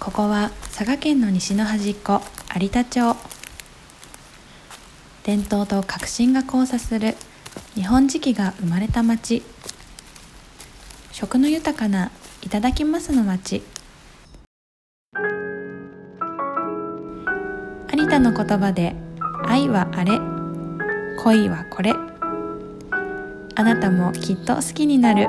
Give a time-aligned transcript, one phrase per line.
[0.00, 2.22] ここは佐賀県の西の端っこ
[2.58, 3.14] 有田町。
[5.24, 7.16] 伝統と革新が交差する
[7.74, 9.42] 日本磁器が生まれた町。
[11.12, 12.10] 食の豊かな
[12.40, 13.62] いただきますの町。
[17.92, 18.96] 有田の言葉で
[19.46, 20.18] 愛はあれ
[21.22, 21.92] 恋はこれ。
[23.54, 25.28] あなたもきっと好きになる。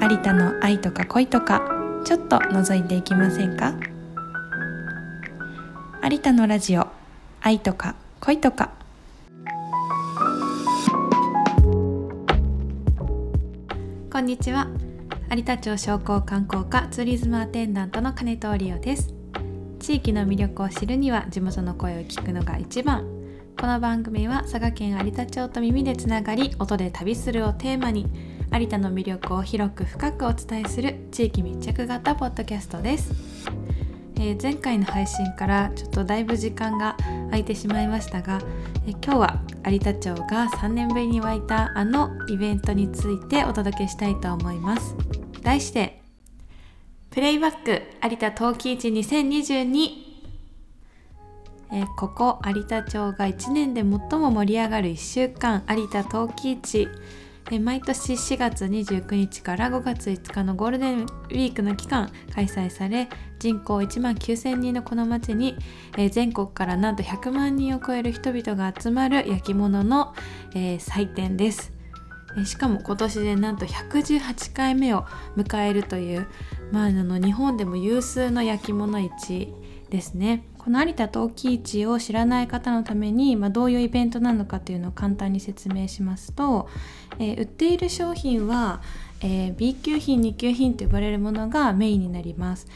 [0.00, 1.73] 有田の愛とか恋とか。
[2.04, 3.72] ちょっと覗いていきませんか？
[6.02, 6.86] 有田のラジオ
[7.40, 8.72] 愛とか恋とか。
[14.12, 14.68] こんにちは。
[15.34, 19.14] 有田町商工観光課ツーリズムアテンダントの金藤理央です。
[19.80, 23.08] 地域の魅力を知るには地元の声を聞くのが一番。
[23.58, 28.10] この番組は佐賀県有田町と耳でつながり音で旅するをテーマに
[28.56, 33.10] 有田の魅力を広く深くお伝えする地域密着型ポッドキャストです、
[34.14, 36.96] えー、前回の配信からちょっとだいぶ時間が
[37.30, 38.40] 空いてしまいましたが、
[38.86, 44.94] えー、今日は有田町が3年ぶりに沸いたあのイベントについてお届けしたいと思います。
[45.42, 46.00] 題して
[47.10, 50.04] プレイバック有田陶器市2022
[51.72, 56.88] えー、ここ有田町が1年で最も盛り上がる1週間有田陶器市。
[57.60, 65.56] 毎年4月29日から5月5日のゴールデンウィークの期間開催され人口1万9000人のこの町に
[66.10, 70.14] 全国からなんと100万人を超える人々が集まる焼き物の
[70.78, 71.72] 祭典です
[72.46, 75.04] しかも今年でなんと118回目を
[75.36, 76.26] 迎えるという、
[76.72, 79.52] まあ、あの日本でも有数の焼き物市
[79.90, 80.44] ですね。
[80.64, 86.70] この有田陶器市を知らない方のために、まあ、どういうイベントなのかというのを簡単に説明しますと、
[87.18, 88.80] えー、売っている商品は、
[89.20, 92.66] えー、B 級品2級品と呼ばれるものがメインになります。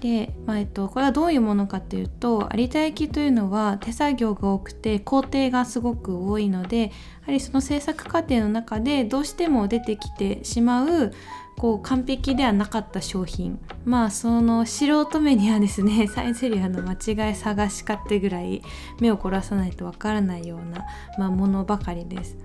[0.00, 6.88] で、まあえっと、これはどういうものかというと有田焼というのは手作業が多くて工程がすごく多いのでや
[7.26, 11.12] はりその制作過程の中でどうしても出てきてしまう
[11.58, 13.58] こう完璧ではなかった商品。
[13.84, 18.62] まあその素人目にはですね サイゼリアの間違い探しかってぐらい
[19.00, 20.84] 目を凝らさないとわからないような、
[21.18, 22.36] まあ、ものばかりです。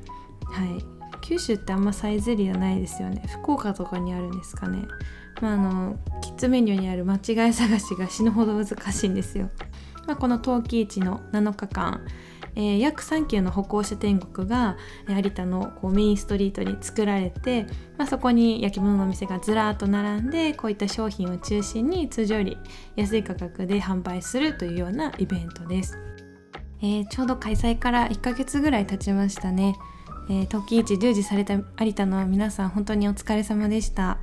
[0.45, 0.83] はい。
[1.21, 3.23] 九州ってあんまサイゼリアないですよね。
[3.27, 4.87] 福岡とかにあるんですかね。
[5.41, 9.49] まああのキッズメニューにある間違い探しが死ぬほど難しいんですよ、
[10.07, 12.01] まあ、この陶器市の7日間
[12.55, 17.63] えー、約3キロの歩行者天国が有田のこうメインストリートに作られて、
[17.97, 22.57] まあ、そこに焼き物のお店がずらっと並んでこういった商品を中心に通常より
[22.95, 25.97] 安い価格で販売するというようなイベントです、
[26.81, 29.75] えー、ちょうど開催から1ヶ月ぐらい経ちましたね、
[30.29, 34.19] えー、時市従事された有田の皆さん本当にお疲れ様でした。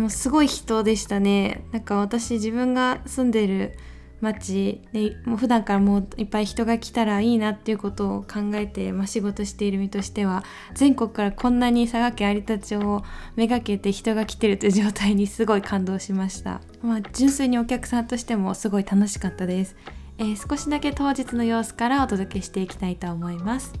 [0.00, 1.66] もうすごい人でしたね。
[1.72, 3.76] なんか私自分が住んでる
[4.20, 10.44] 街でもう普段からもういっぱい人が来たらいいなっていうことを考えて、まあ、仕事している身としては
[10.74, 13.02] 全国からこんなに佐賀県有田町を
[13.36, 19.76] めがけて人が来てるという状態にすごい感動しました、まあ、純粋にお客さんとしてもすごい楽しかったです、
[20.18, 23.72] えー、少しだけ当日の様子からお届けしていきたいと思います。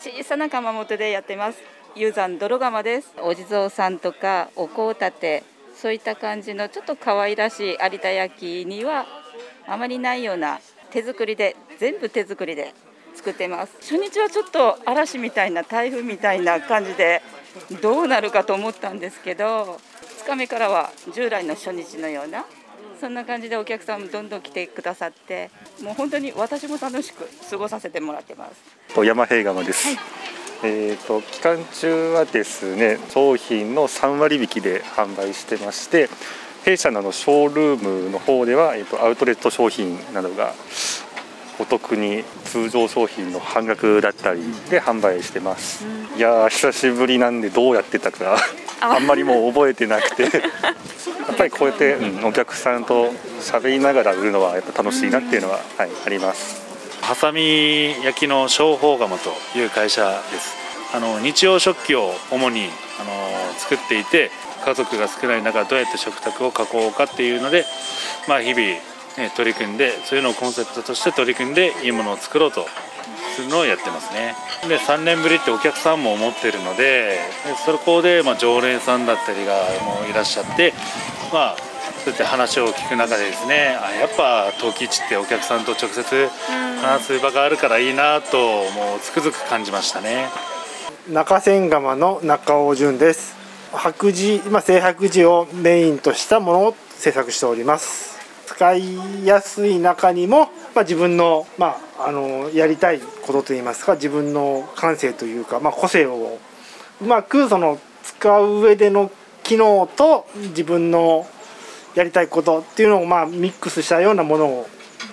[0.00, 1.58] 小さな窯元でやってます。
[1.94, 3.12] 雄山泥窯です。
[3.22, 5.42] お地蔵さんとかお香立て
[5.80, 9.06] そういった感じのちょっと可愛らしい有田焼には
[9.66, 10.60] あまりないような
[10.90, 12.74] 手作りで全部手作りで
[13.14, 13.76] 作ってます。
[13.80, 17.22] 初日はちょっと嵐みたいな台風みたいな感じで
[17.80, 19.80] どうなるかと思ったんですけど
[20.24, 22.44] 2日目からは従来の初日のような
[23.00, 25.50] そんな感じでお客さんもどんどん来てくださって
[25.82, 29.04] もう本当に私も楽しく過ごさせてもらってます。
[29.04, 30.19] 山平釜です、はい
[30.62, 36.08] えーと、期間中はですね商品の3割引きで販売してまして
[36.64, 40.52] 弊社のショールームの方では、えーと、アウトレット商品などが
[41.58, 44.40] お得に通常商品の半額だったり
[44.70, 48.36] で販売してます、うん、いや久しぶりなんでどうやってたか
[48.82, 50.24] あんまりもう覚えてなくて。
[51.30, 56.69] やっぱりこうやって、うん、お客さんと喋りながら売るのはやっぱ楽しいなっていうのは、はい、あります
[57.02, 60.56] ハサミ焼きの商法窯という会社です。
[60.94, 62.68] あの日用食器を主に
[63.00, 64.30] あの作っていて
[64.64, 67.64] 家族が少ない中どうやって食卓を囲おうかっていうので、
[68.28, 68.80] まあ、日々、ね、
[69.36, 72.66] 取り組んでそういうのをコンセプトとして取り組んでいいものを作ろうと
[73.36, 74.34] するのをやってますね。
[74.68, 77.18] で3年ぶりってお客さんも思ってるので
[77.64, 79.54] そこで、ま、常連さんだったりが
[79.84, 80.74] もういらっしゃって
[81.32, 81.69] まあ
[82.04, 86.28] そうやって話を聞く中でですねあやっぱ陶器市ってお客さんと直接
[86.82, 90.28] 話す場があるからいいなともうつくづく感じましたね。
[91.10, 93.36] 中千窯の中尾淳です。
[93.72, 98.18] 白磁、まあ、青白磁をメインとしたものを制作しております。
[98.46, 106.38] 使いやすい中にも、まあ、自分の,、まあ、あのやりたいことといいますか自分の感性というか、まあ、個性を
[107.00, 109.10] うまくその使う上での
[109.42, 111.26] 機能と自分の
[111.94, 114.68] やりたいことっていうのをまあミックスしたようなものを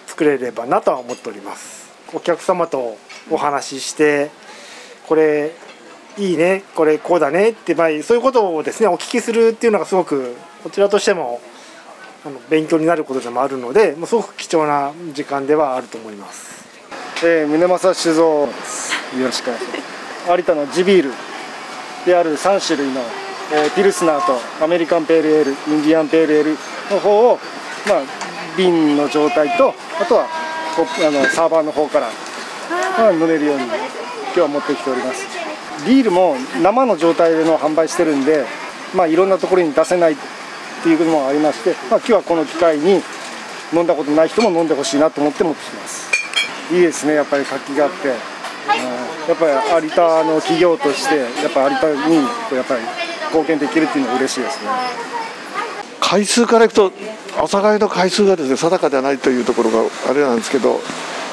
[0.05, 1.87] 作れればなとは思っております。
[2.13, 2.97] お客様と
[3.29, 4.29] お話しして
[5.07, 5.51] これ
[6.17, 11.41] いいねこれこうだねってまあそういうことをですねお聞きするっていうのがすごくこちらとしても
[12.25, 16.65] あの勉強になることでもあるのでもうすごく貴重な時間ではあると思います。
[17.23, 18.93] えー、宗正酒造です。
[19.17, 20.31] よろしくお願いします。
[20.37, 21.11] 有田の地ビール
[22.05, 23.01] である3種類の、
[23.49, 26.51] えー、ピルスナーとアメリカンペールエールインディアンペールエール
[26.91, 27.39] の方を、
[27.87, 28.01] まあ、
[28.57, 30.27] 瓶の状態とあとは
[30.77, 32.09] あのサーバーの方から、
[32.97, 35.25] まあ、飲めるように今日は持ってきております。
[35.85, 38.45] ビールも生の状態での販売してるんで、
[38.95, 40.15] まあ、いろんなところに出せないっ
[40.83, 43.01] ていうこともありまして、まあ、今日はこの機会に
[43.73, 46.07] 飲んだことない人も飲んでほしいなと思って持ってきます。
[46.73, 48.17] いいですねやっぱり活気があって、はい、
[49.29, 52.81] やっぱり有田の企業としてやっぱ有田にやっぱり
[53.27, 54.69] 貢献できるっていうのは嬉しいですね。
[55.99, 56.91] 回数からいくと
[57.37, 60.79] 朝帰の回数がですね定かではないというところがあれなんですけど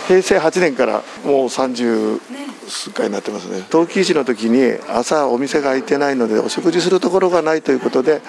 [0.08, 2.20] 平成8年からもう30
[2.69, 3.62] 数回になってますね。
[3.70, 8.20] 陶器市の時に朝お店が開いてないのでお食事するところがないということで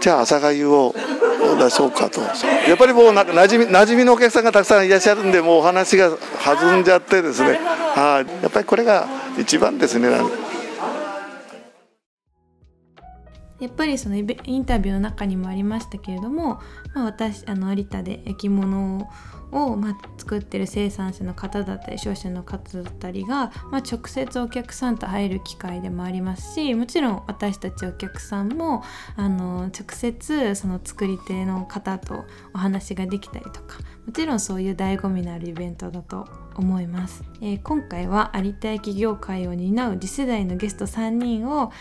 [0.00, 0.94] じゃあ朝がゆを
[1.58, 2.20] 出そうかと。
[2.20, 6.10] やっぱりもうななじみ馴染みのお客さんがたくさんいらっしゃるんでもうお話が
[6.44, 7.58] 弾んじゃってですね。
[7.94, 8.42] はい。
[8.42, 9.06] やっぱりこれが
[9.38, 10.08] 一番ですね。
[13.60, 16.60] やっぱりそのインタビューの中にもありましたけれども、
[16.94, 19.08] まあ、私あの有田で焼き物
[19.50, 28.82] を、まあ、作ってる生産者の方だったり商社の方だったりが、まあ、直接お客さんと会える機会でもありますしもちろん私たちお客さんも
[29.16, 32.24] あの直接その作り手の方と
[32.54, 36.26] お話ができたりとかもちろんそういう醍醐味のあるイベントだと
[36.56, 41.72] 思います、えー、今回は有田焼業界を担う次世代のゲスト3人を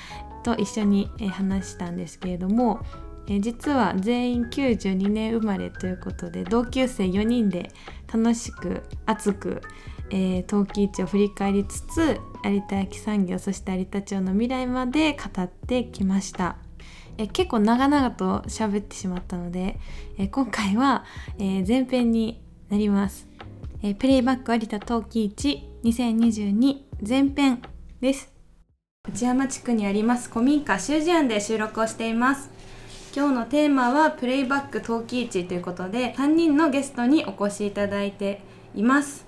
[0.47, 2.79] と一緒に話したんですけれども
[3.27, 7.69] え実は全員92年生まれということで同級生4人で
[8.11, 9.61] 楽しく熱く、
[10.09, 16.55] えー、陶器市を振り返りつつ有田焼産業そして有田町の未来まで語ってきました。
[17.19, 19.79] え結構長々と喋ってしまったので、
[20.19, 21.03] え今回は、
[21.39, 23.27] え前編になります、
[23.81, 27.63] えプレイバック有田陶器市2022前編
[28.01, 28.37] です
[29.09, 32.50] 内山地区にあります古民家修士庵で収録をしています。
[33.15, 38.42] 今日のテーマはプレイバック陶器市ということで3人のゲストにお越しいただいて
[38.75, 39.25] います、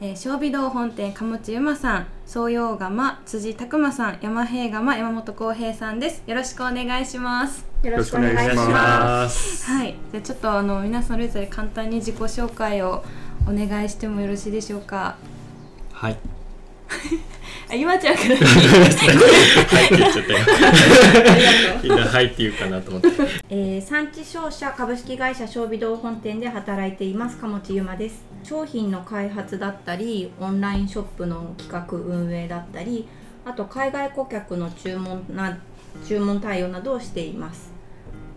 [0.00, 6.24] えー、小美堂本店鴨地由馬さん総陽釜辻拓馬さん山平釜山本浩平さんです。
[6.26, 7.64] よろしくお願いします。
[7.84, 9.70] よろしくお願いします。
[9.70, 9.94] はい。
[10.10, 13.04] じゃあちょっとあの皆さんそれぞれ簡単に自己紹介を
[13.46, 15.16] お願いしてもよろしいでしょうか？
[15.92, 16.16] はい
[17.72, 18.36] あ今ちゃんから。
[18.36, 20.38] はいって言っちゃったよ。
[21.82, 23.08] みんなはいって言うかなと思って。
[23.48, 28.26] えー、産地商社株式会社小美堂本店で働いています鴨地由馬です。
[28.44, 33.08] 商品の開発だったりオンラインショップの企画運営だったり
[33.46, 35.58] あと海外顧客の注文な
[36.06, 37.72] 注文対応などをしています。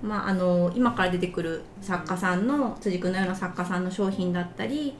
[0.01, 4.93] まあ、あの今から出てくる作家さんの辻君のような作家さんの商品だったり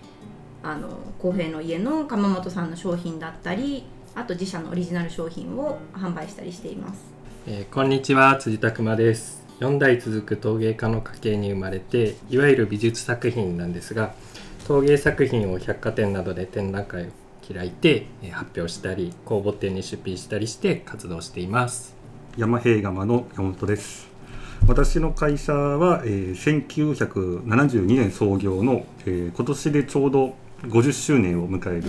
[0.62, 0.90] あの
[1.20, 3.86] 公平の家の鎌本さんの商品だったり
[4.18, 7.04] あと自社のオリジナル商品を販売したりしています、
[7.48, 9.44] えー、こんにちは辻拓馬です。
[9.60, 14.14] 4代続く陶芸家の家系に生まれていわゆる美術作品なんですが
[14.68, 17.10] 陶芸作品を百貨店などで展覧会を
[17.54, 21.94] 開いて、えー、発表したり公募展に出品したりして活動しています。
[22.38, 24.08] 山平釜の山本です。
[24.66, 31.84] 私の会社は、えー、1972年創業の、えー、今年でちょうど50周年を迎える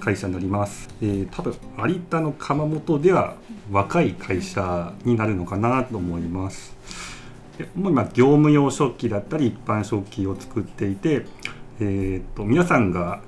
[0.00, 1.54] 会社になります、えー、多分
[1.86, 3.36] 有田の窯元では
[3.70, 6.74] 若い会社になるのかなと思います。
[7.58, 11.26] でもう今業務用食器だったり一般食器を作っていて、
[11.80, 13.20] えーと、皆さんが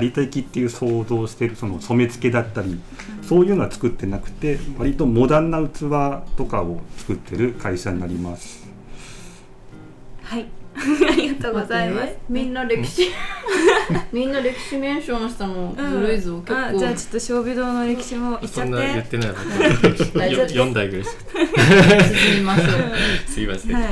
[0.00, 2.80] 有田焼っていう想像しているその染付だったり
[3.22, 8.66] そういうのは作ってなくて割とモダンな器とかを作ってる会社になります。
[10.22, 10.61] はい
[11.08, 12.14] ありがとうございます。
[12.28, 13.08] みんな歴史
[14.12, 16.78] みんな歴史メンションしたのずるいぞ、結構。
[16.78, 18.52] じゃあちょっと小美堂の歴史も言っちゃって。
[18.52, 20.48] そんな言ってないわ。
[20.48, 21.04] 四代ぐらい。
[21.04, 22.68] 進みましょう。
[23.30, 23.74] すいません。
[23.74, 23.84] はい、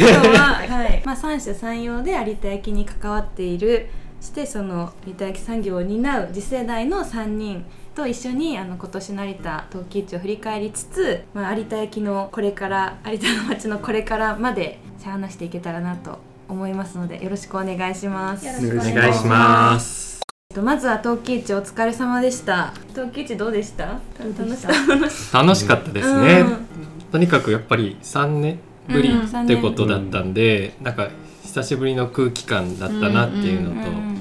[0.00, 3.86] 今日ははいまあ三者三様で有田焼に関わっている。
[4.20, 7.64] してその有田焼産業を担う次世代の3人
[7.94, 18.46] と一緒にあの今年の有田陶器市を振り返りつつ、まあ、有田焼のこれから有田の町のこれからまで話していけたらなと思いますのでよろしくお願いします。
[18.48, 20.22] お願いします。
[20.50, 22.74] えっとまずは陶器市お疲れ様でした。
[22.94, 24.00] 陶器市どうでした？
[24.18, 24.68] 楽しどうでした？
[24.68, 26.66] か楽しかったですね、うん
[27.12, 28.58] とにかくやっぱり3年
[28.88, 31.10] ぶりうんってことだったんで、なんか
[31.44, 34.13] 久しぶりの空気感だったなっていうのと、うん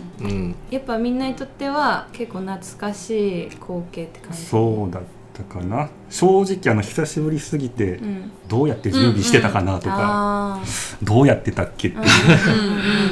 [0.69, 4.37] やっぱみんなにとっては結構懐かしい光景って感じ。
[4.37, 5.03] そうだっ
[5.33, 5.89] たかな。
[6.09, 8.31] 正直あの久しぶりすぎてうん。
[8.47, 10.61] どうやって準備してたかなとか、あ
[11.01, 11.97] どうやってたっけって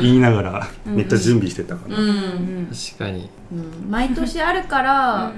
[0.01, 3.29] 言いながらうんめっちゃ準備してたかな、うん確かに。
[3.51, 3.89] うん。
[3.89, 5.34] 毎年あるから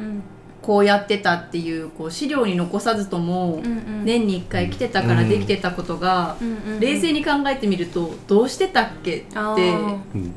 [0.63, 3.61] こうやってたっていうこう資料に残さずとも
[4.03, 6.37] 年に1回来てたからできてたことが
[6.79, 9.33] 冷静に考えてみるとどうしてたっけって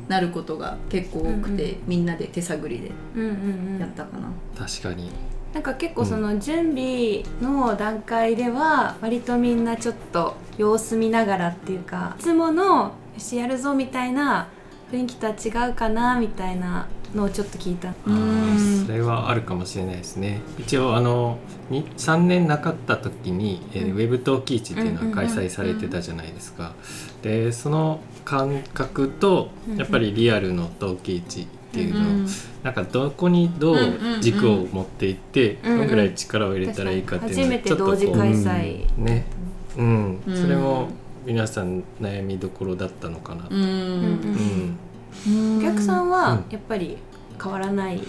[0.09, 3.79] なることが結構多くてみんなで手探りでうんうんうん。
[3.79, 4.29] やったかな。
[4.59, 5.11] 確かに。
[5.55, 14.49] なんか結構その準備の段階では割とみんなちょっと様子見ながらっていうかいつものよしやるぞみたいな
[14.93, 15.33] 雰囲気とは
[15.67, 17.95] 違うかなみたいなのをちょっと聞いた。
[18.87, 20.41] それはあるかもしれないですね。
[20.59, 21.39] 一応あの
[21.71, 26.75] に3年なかった時に、えーウェブ陶器市っていうのは開催されてたじゃないですか、
[27.23, 32.29] でその感覚とやっぱりリアルの陶器市っていうのを、
[32.63, 33.79] なんかどこにどう
[34.21, 35.79] 軸を持っていって、うんうん。
[35.79, 38.99] どのぐらい力を入れたらいいかっていうの初めて同時開催。
[38.99, 39.25] ね。
[39.77, 40.37] うん、うん。
[40.37, 40.89] それも
[41.27, 43.63] 皆さん悩みどころだったのかなと、うん。
[43.63, 44.79] うん
[45.59, 46.45] お客さんはうん。
[46.51, 46.99] やっぱり
[47.43, 48.01] 変わらない。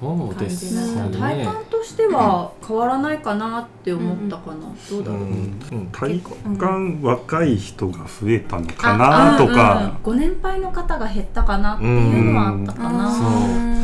[0.00, 1.28] そうです感じなんだ。
[1.28, 5.60] ね体感としては変わらないかなって思ったかな、どうだろう、うん。
[5.72, 5.88] うん。
[5.90, 6.20] 体
[6.56, 13.10] 感若い人が増えたのかなとか、ご年配の方が減ったかなっていうのはあったかな、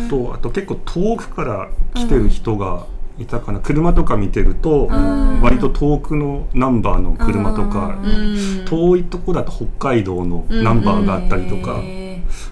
[0.08, 0.26] そう。
[0.28, 2.86] とあと結構遠くから来てる人が
[3.18, 5.40] いたかな、車とか見てると、ん。
[5.42, 8.64] 割と遠くのナンバーの車とか、うん。
[8.66, 11.80] 遠いとこだと北海道のナンバーがあったりとか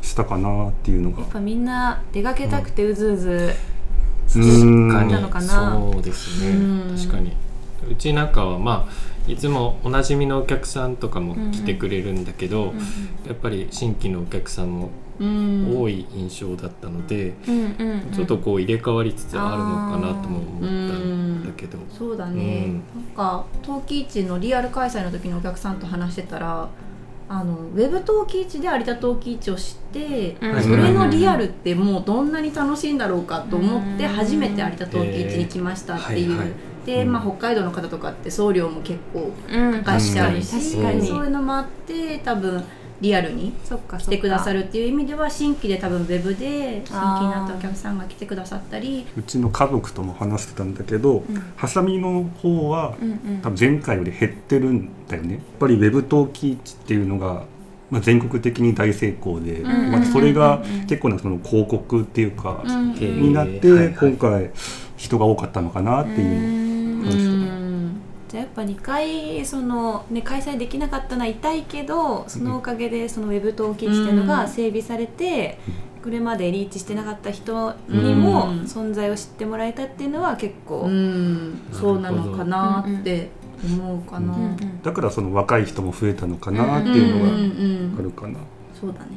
[0.02, 1.20] したかなっていうのが。
[1.20, 3.54] やっぱみんな出かけたくてうずうず
[4.36, 4.90] うん。
[4.90, 5.72] 確かになのかな。
[5.72, 6.50] そうですね。
[6.50, 6.96] うん。
[6.96, 7.32] 確かに。
[7.90, 12.74] うちなんかはまあいつもおなじみのお客さんとかも来てくれるんだけど、
[13.26, 14.90] やっぱり新規のお客さんも
[15.20, 15.80] うん。
[15.80, 18.12] 多い印象だったので、うんうんうん。
[18.12, 20.66] ちょっとこう入れ替わりつつあるのかなとも思った
[20.98, 22.72] んだけど、そうだね、うん。
[22.72, 26.68] なんか陶器市のリアル開催の時のお客さんと話してたら
[27.34, 30.62] あのウェブ陶器市で有田陶器市を知って、うん。
[30.62, 36.36] それのリアルってもうどんなに楽しいんだろうかと思って初めて有田陶器市に来ましたっていう、えー。
[36.36, 36.52] はいはい。
[36.84, 39.72] で、まあ、北海道の方とかって送料も結構うん。
[39.82, 41.06] かかっちゃうし、確かに。
[41.06, 42.62] そういうのもあって多分
[43.02, 49.06] リアルにそっか来てくださるるっていう意味では新規で多分ウェブで新規になったお客さんが来てくださったり。
[49.16, 51.24] うちの家族とも話してたんだけど、
[51.56, 53.40] ハサミの方はうんうん。
[53.42, 55.34] 多分前回より減ってるんだよね。
[55.34, 57.44] やっぱりウェブ陶器市っていうのが、
[57.90, 64.50] まあ、全国的に大成功で、んうんうんまあ、それが結構なその広告っていうか、うんになって、今回
[64.96, 67.41] 人が多かったのかなっていう話してた。
[68.32, 75.58] じゃあやっぱ2回その、ね、開催できなかったのは痛いけどそのおかげでそのウェブ陶器市っていうのが整備されて、
[76.02, 83.28] これまでリーチしてなかった人にもうん存在を知ってもらえたっていうのは結構、うん、そうなのかなって
[83.66, 84.34] 思うかな。
[84.34, 88.38] うんうんだからその若い人も増えたのかなっていうのがあるかな。
[88.80, 89.08] そうだね。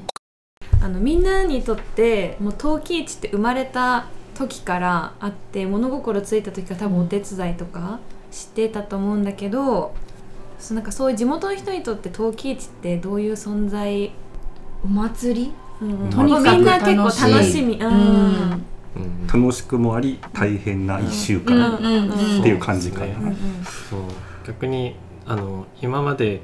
[0.82, 8.02] あのみんなにとってもう陶器市って生まれた時からあって物心ついた時から多分お手伝いとか
[8.36, 9.94] してたと思うんだけど
[10.60, 14.12] そうなんかそういう地元の人にとって陶器市ってどういう存在、
[14.84, 18.64] お祭り、うんとにかくみんな結構楽しみ、ううん。
[18.96, 19.28] うん。
[19.28, 23.32] 楽しくもあり大変な1週うん間っていう感じかな。
[23.90, 24.00] そう
[24.48, 26.42] 逆にあの今まで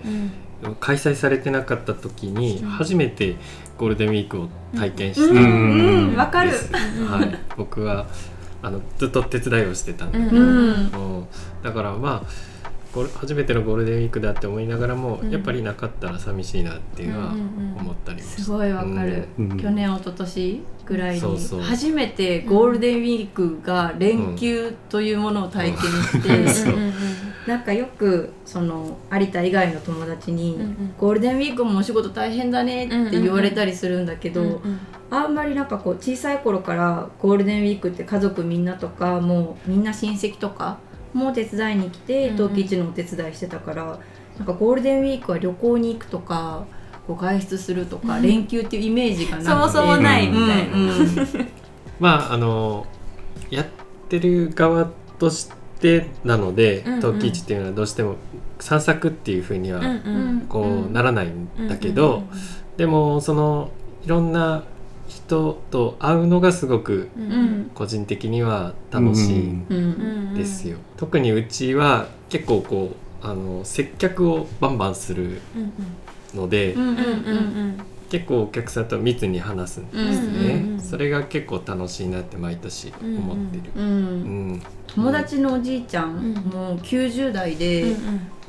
[0.79, 3.37] 開催されてなかった時に初めて
[3.77, 6.15] ゴールデンウィークを体験したんです、うんうん。
[6.15, 6.51] わかる。
[6.51, 8.05] はい、僕は
[8.61, 11.17] あのずっと手伝いをしてたんで、うんうん。
[11.17, 11.27] うん。
[11.63, 12.29] だからまあ
[13.15, 15.31] 初めてのゴールデンウィークだって思いながらも、うん。
[15.31, 19.57] やっぱりなかったら寂しいなっていうのは思ったりすごいわかる、うん。
[19.57, 21.61] 去年一昨年ぐらいにそうそう。
[21.61, 25.79] 初めてゴールデンウィークが連休というものを体験
[26.47, 26.69] して、
[27.47, 30.93] なんかよくその有田以外の友達に、うんうん。
[30.97, 34.79] ゴールデンウィークもお仕事大変だねって言われたりするんだけど、うんうん
[35.13, 40.77] あんまりなんかこう小さい頃からゴールデンウィークって家族みんなとかもうみんな親戚とか
[41.13, 43.99] も手伝いに来て陶器市のお手伝いしてたから、
[44.37, 46.63] なんかゴールデンウィークは旅行に行くとか
[47.07, 49.49] こう外出するとか、連休っていうイメージがなくて。
[49.49, 50.77] そもそもないみたいな。
[50.77, 51.47] うんうん
[51.99, 52.87] まああの
[53.49, 53.65] やっ
[54.17, 55.60] ってる側として
[56.23, 58.15] なので、陶器市っていうのはどうしても
[58.59, 59.81] 散策っていうふうには
[60.49, 62.23] こうならないんだけど、
[62.77, 63.71] でもその
[64.05, 64.63] いろんな
[65.07, 67.09] 人と会うのがすごく
[67.75, 70.77] 個人的には楽しいんですよ。
[70.97, 75.73] 特にうちは結構こうあの接客をバンバンするうん
[76.33, 76.75] ので、
[78.11, 84.61] 結構お客さんと密に話すんですね、うんうんうんそれが結構楽しいなって毎年思ってる、ううんん。
[84.87, 86.33] 友達のおじいちゃん、うん。
[86.51, 87.95] もう90代うんで、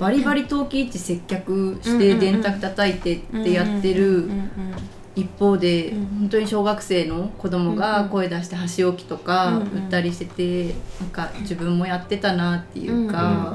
[0.01, 4.29] バリバリ陶器市接客して電卓叩いてってやってる
[5.15, 9.85] 一方で、うん本当に小学生の子供が声出して箸置きとかうんうん。
[9.85, 13.55] 売ったりしてて、なんか自分もやってたなっていうか、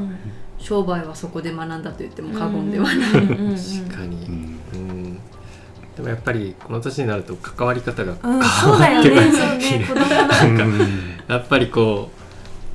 [0.60, 2.96] 商売はそこで学んだと言っても過言ではない。
[2.96, 4.47] 確かに、うんうん
[5.98, 9.10] でもやっぱりこの年になると関わり方がうんそうだよね。
[9.10, 9.86] そうね。
[9.88, 10.90] 子供のうん
[11.28, 12.18] やっぱりこう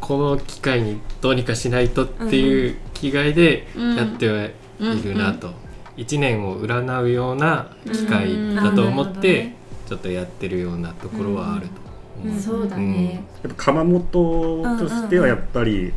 [0.01, 4.51] この機会にどうにかしないとっていう気概でやってはい
[5.05, 5.53] るなと、
[5.97, 9.53] 1年を占うような機会だと思って
[9.89, 11.83] ちょっとやってるようなところはあると。
[12.25, 12.41] 思う。
[12.41, 15.93] そうだね、やっぱ窯元としてはやっぱり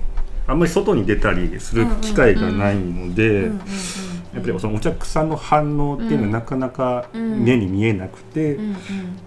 [0.48, 3.52] あんまり外に出たりする機会がないので、
[4.36, 8.60] やっぱりそのお客さんの反応っていうのはなかなか目に見えなくて、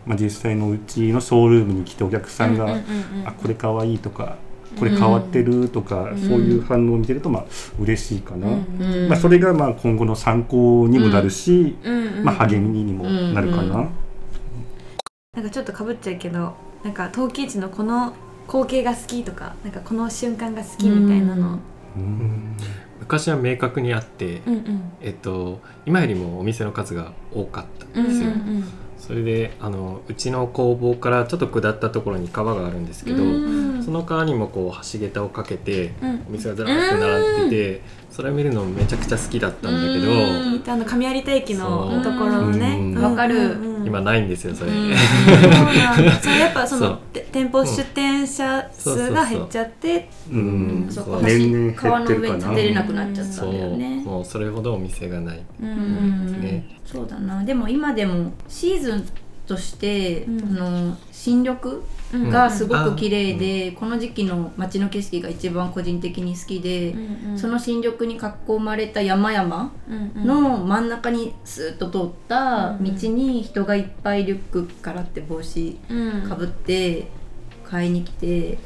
[0.06, 2.76] まあ、実際のうちのショールームに来てお客さんが
[3.24, 4.36] 「あこれかわいい」とか
[4.78, 7.44] 「これ変わってる」とか、そういう反応を見てるとまあ
[7.80, 13.62] 嬉しいかな、うんまあ、それがまあ今後の参考にもなるし、うんまあ、励みにもなるかな。
[13.62, 13.88] うんうん
[15.38, 18.12] なんかちょっとかぶっちゃうけどなんか陶器市のこの
[18.48, 21.60] 光景が好きとかなんかこの瞬間が好きみたいなの。
[21.96, 22.56] うん
[23.08, 24.92] 昔は明確にあって、うんうん。
[25.00, 28.30] えっと、今よりもお店の数が多かったんですよ。
[28.98, 33.82] それであのうちの工房からちょっと下ったところに川があるんですけど、うん。
[33.82, 36.24] その川にもこう橋桁をかけてうん。
[36.28, 37.82] お店がずらーって並んでて、
[38.18, 40.14] それを見るのめちゃくちゃ好きだったんだけど、う
[40.58, 40.64] ん。
[40.66, 43.00] あの上有田駅のところのね。
[43.00, 43.56] わかる。
[43.86, 44.72] 今ないんですよそれ。
[44.72, 44.90] うん。
[46.20, 46.98] そうやっぱその
[47.30, 50.86] 店舗出店者数が減っちゃってうん。
[50.90, 51.22] そこそう。
[51.22, 54.02] 年々減川の上に立てれなくなっちゃったんだよね。
[54.04, 55.40] もうそれほどお店がない。
[55.62, 56.40] うんうん。
[56.42, 56.76] ね。
[56.84, 57.44] そうだな。
[57.44, 59.04] でも今でもシーズン
[59.48, 60.58] として、うん。
[60.58, 61.58] あの新緑
[62.12, 62.30] うん。
[62.30, 66.94] がすごく綺麗で、この時期の街の景色が一番個人的に好きで、
[67.36, 69.72] その新緑に囲まれた山々
[70.14, 75.78] の真ん中にスーッと通った道に人がいっぱいリュックからって帽子
[76.26, 77.08] かぶって
[77.64, 78.58] 買いに来て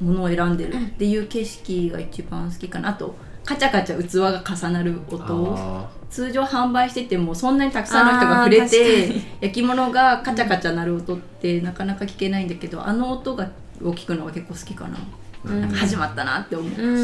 [0.00, 3.14] 物を選んでるっていう景色が一番好きかなあと
[3.46, 5.54] カチャカチャ器が重なる音。
[5.56, 13.50] あ通常販売しててもそんなにたくさんの人が触れて焼き物がカチャカチャ鳴る音ってなかなか聞けないんだけどあの音が
[13.82, 14.98] を聞くのが結構好きかな,、
[15.44, 15.60] うん。
[15.60, 17.02] なんか始まったなって思う、うんうんう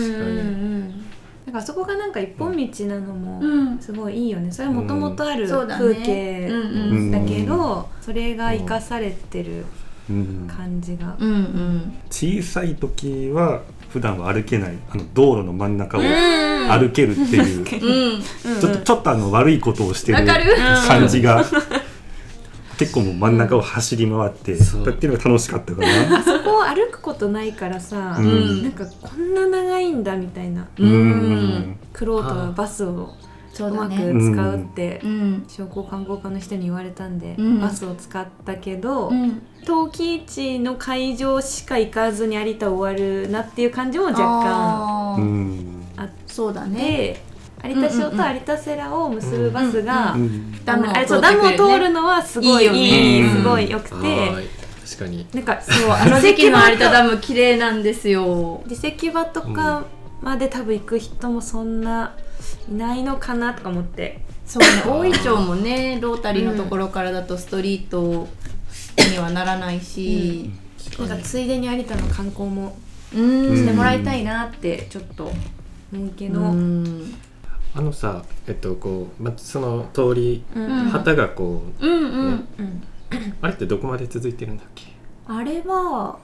[0.78, 1.04] ん。
[1.46, 3.78] だからそこがなんか一本道なのもうん。
[3.78, 4.50] すごいいいよね。
[4.50, 9.64] それはもともとあるそうだね風景だけどそれが生かされてる
[10.08, 11.92] うん感じがうんうん。
[12.10, 13.60] 小さい時は
[13.92, 16.08] 普段は歩けないあの道路の真ん中をうん。
[16.70, 18.22] 歩けるっていう、うん。
[18.60, 20.26] ちょっとちょっとあの悪いことをしてる
[20.86, 21.44] 感じが
[22.78, 26.18] 結構もう真ん中を走り回って、っていうのが楽しかったかな。
[26.18, 28.62] あそこを歩くことないからさうん。
[28.62, 30.66] なんかこんな長いんだみたいな。
[30.78, 30.90] うん。
[30.90, 31.76] うん。
[31.92, 35.44] クロートはバスをそうだうまくね使うってうん。
[35.48, 37.60] 商工観光課の人に言われたんで、うん。
[37.60, 39.42] バスを使ったけど、うん。
[39.64, 47.20] 陶器市の会場しか行かずに有田終わるなっていう感じも若干あっそうだね。
[47.62, 50.16] て有田町と有田セラを結ぶバスが、
[50.64, 53.94] ダムを通るよね通るのはすごいいいいいよねすごい良くて、
[54.84, 55.26] 確かに。
[55.32, 58.62] なんかそうあの時期の有田ダム綺麗なんですよ。
[58.66, 59.84] 自石場とか
[60.22, 62.14] まで多分行く人もそんな
[62.68, 64.20] いないのかなとか思って。
[64.44, 68.28] そうね大井町もね ロータリーのところからだとストリート
[69.10, 70.50] にはならないし
[70.98, 72.76] なんかついでに有田の観光も
[73.14, 73.20] う
[73.52, 73.56] ん。
[73.56, 75.30] してもらいたいなってちょっと
[75.92, 77.14] 思うけど、うん。
[77.74, 80.66] あのさえっとこう、ま、その通りうん。
[80.90, 82.36] 旗がこう、うんうん。
[82.36, 82.44] ね。
[82.58, 82.82] うん
[83.42, 84.84] あれってどこまで続いてるんだっけ？
[85.28, 86.18] あれは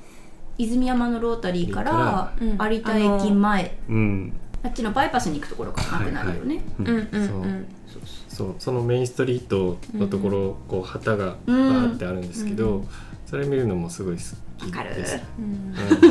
[0.59, 2.49] 泉山のロータリーからうん。
[2.73, 3.79] 有田駅前。
[3.89, 4.33] うん。
[4.63, 6.89] あっちのバイパスに行くところからなくなるよね、うん。
[6.89, 8.03] うんうんそう。
[8.29, 12.85] そうそのメインストリートのところ、こう旗がバうんーってあるんですけど、
[13.27, 14.23] それ見るのもすごい好
[14.59, 14.95] きわかる。
[14.95, 15.21] です。
[15.39, 15.45] うん。
[15.45, 15.49] う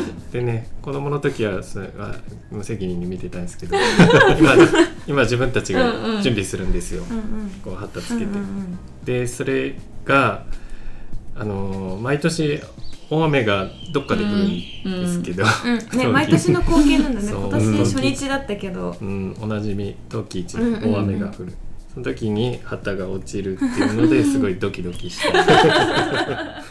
[0.02, 2.14] んでね子供の時はそれは
[2.50, 3.74] 無責任に見てたんですけど
[4.38, 4.54] 今
[5.06, 5.90] 今自分たちが
[6.22, 7.50] 準備するんですよ、うんうん。
[7.64, 8.24] こう旗つけて。
[8.24, 8.78] うんうん。
[9.04, 10.44] でそれが
[11.34, 12.60] あのー毎年
[13.10, 17.32] 大雨がどっかで降るんですけど、うんね、毎年の光景なんだね。
[17.32, 21.54] 今年初日だったけど、うん、おなじみ冬季一大雨が降る、
[21.94, 26.62] その時に旗が落ちるっていうので すごいドキドキした